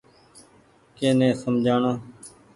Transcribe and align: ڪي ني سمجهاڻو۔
ڪي 0.95 1.09
ني 1.19 1.27
سمجهاڻو۔ 1.41 1.93